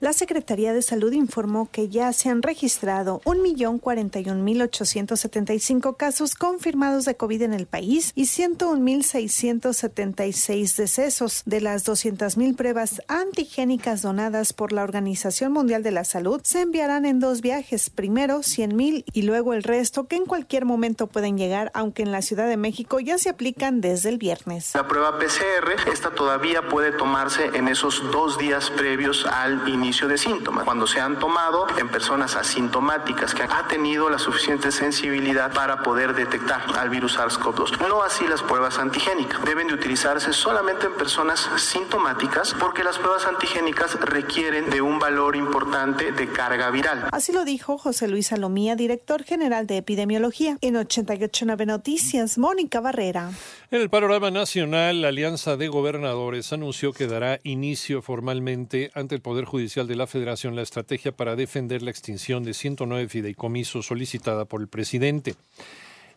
[0.00, 7.42] La Secretaría de Salud informó que ya se han registrado 1.041.875 casos confirmados de COVID
[7.42, 11.42] en el país y 101.676 decesos.
[11.46, 17.04] De las 200.000 pruebas antigénicas donadas por la Organización Mundial de la Salud, se enviarán
[17.04, 21.72] en dos viajes, primero 100.000 y luego el resto que en cualquier momento pueden llegar,
[21.74, 24.76] aunque en la Ciudad de México ya se aplican desde el viernes.
[24.76, 30.18] La prueba PCR, esta todavía puede tomarse en esos dos días previos al inicio de
[30.18, 30.64] síntomas.
[30.64, 36.14] Cuando se han tomado en personas asintomáticas que ha tenido la suficiente sensibilidad para poder
[36.14, 37.88] detectar al virus SARS-CoV-2.
[37.88, 39.42] No así las pruebas antigénicas.
[39.44, 45.36] Deben de utilizarse solamente en personas sintomáticas porque las pruebas antigénicas requieren de un valor
[45.36, 47.08] importante de carga viral.
[47.10, 50.58] Así lo dijo José Luis Salomía, director general de epidemiología.
[50.60, 53.30] En 889 Noticias, Mónica Barrera.
[53.70, 59.20] En el panorama nacional, la Alianza de Gobernadores anunció que dará inicio formalmente ante el
[59.20, 64.44] Poder Judicial de la Federación la estrategia para defender la extinción de 109 fideicomisos solicitada
[64.44, 65.36] por el presidente.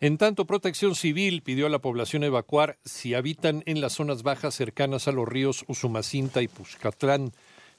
[0.00, 4.54] En tanto, Protección Civil pidió a la población evacuar si habitan en las zonas bajas
[4.54, 7.32] cercanas a los ríos Usumacinta y Puscatlán,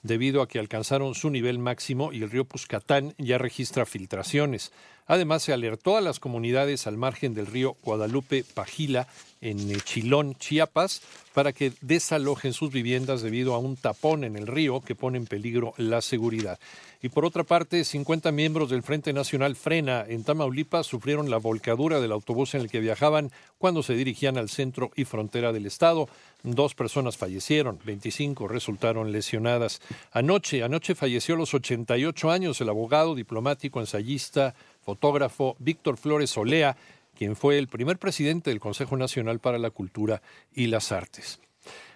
[0.03, 4.71] debido a que alcanzaron su nivel máximo y el río Puscatán ya registra filtraciones.
[5.05, 9.07] Además, se alertó a las comunidades al margen del río Guadalupe Pajila,
[9.43, 11.01] en Chilón, Chiapas,
[11.33, 15.25] para que desalojen sus viviendas debido a un tapón en el río que pone en
[15.25, 16.59] peligro la seguridad.
[17.01, 21.99] Y por otra parte, 50 miembros del Frente Nacional Frena en Tamaulipas sufrieron la volcadura
[21.99, 26.07] del autobús en el que viajaban cuando se dirigían al centro y frontera del estado.
[26.43, 29.81] Dos personas fallecieron, 25 resultaron lesionadas.
[30.11, 36.77] Anoche, anoche falleció a los 88 años el abogado, diplomático, ensayista, fotógrafo Víctor Flores Olea,
[37.17, 40.21] quien fue el primer presidente del Consejo Nacional para la Cultura
[40.53, 41.39] y las Artes.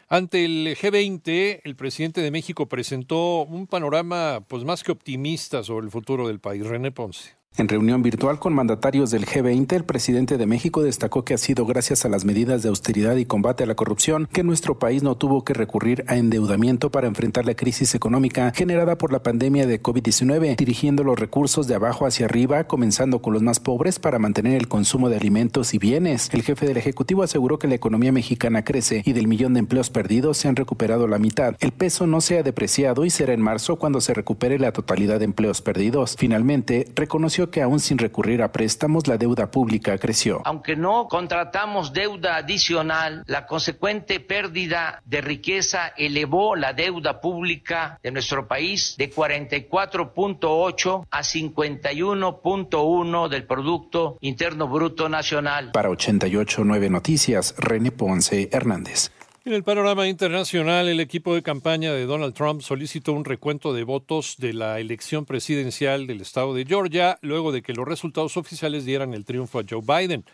[0.10, 5.86] Ante el G20, el presidente de México presentó un panorama pues más que optimista sobre
[5.86, 6.66] el futuro del país.
[6.66, 7.37] René Ponce.
[7.58, 11.66] En reunión virtual con mandatarios del G20, el presidente de México destacó que ha sido
[11.66, 15.16] gracias a las medidas de austeridad y combate a la corrupción que nuestro país no
[15.18, 19.82] tuvo que recurrir a endeudamiento para enfrentar la crisis económica generada por la pandemia de
[19.82, 24.54] COVID-19, dirigiendo los recursos de abajo hacia arriba, comenzando con los más pobres para mantener
[24.54, 26.30] el consumo de alimentos y bienes.
[26.34, 29.90] El jefe del Ejecutivo aseguró que la economía mexicana crece y del millón de empleos
[29.90, 31.56] perdidos se han recuperado la mitad.
[31.60, 35.18] El peso no se ha depreciado y será en marzo cuando se recupere la totalidad
[35.18, 36.16] de empleos perdidos.
[36.20, 40.42] Finalmente, reconoció que aún sin recurrir a préstamos la deuda pública creció.
[40.46, 48.12] Aunque no contratamos deuda adicional, la consecuente pérdida de riqueza elevó la deuda pública de
[48.12, 55.72] nuestro país de 44.8 a 51.1 del Producto Interno Bruto Nacional.
[55.72, 59.12] Para 88.9 Noticias, René Ponce Hernández.
[59.48, 63.86] En el panorama internacional, el equipo de campaña de Donald Trump solicitó un recuento de
[63.86, 68.84] votos de la elección presidencial del estado de Georgia, luego de que los resultados oficiales
[68.84, 70.26] dieran el triunfo a Joe Biden.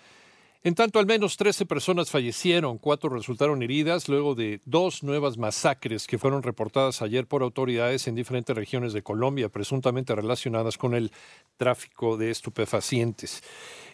[0.63, 6.07] En tanto, al menos 13 personas fallecieron, cuatro resultaron heridas luego de dos nuevas masacres
[6.07, 11.11] que fueron reportadas ayer por autoridades en diferentes regiones de Colombia, presuntamente relacionadas con el
[11.57, 13.43] tráfico de estupefacientes.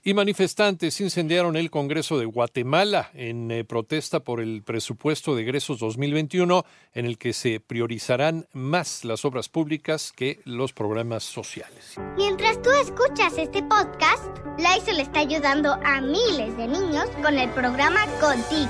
[0.04, 5.80] Y manifestantes incendiaron el Congreso de Guatemala en eh, protesta por el presupuesto de egresos
[5.80, 11.96] 2021, en el que se priorizarán más las obras públicas que los programas sociales.
[12.18, 14.26] Mientras tú escuchas este podcast,
[14.94, 18.70] le está ayudando a miles de niños con el programa Contigo,